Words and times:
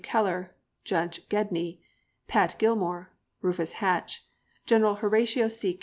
Keller, 0.03 0.55
Judge 0.83 1.29
Gedney, 1.29 1.79
"Pat" 2.27 2.55
Gilmore, 2.57 3.11
Rufus 3.43 3.73
Hatch, 3.73 4.25
General 4.65 4.95
Horatio 4.95 5.47
C. 5.47 5.79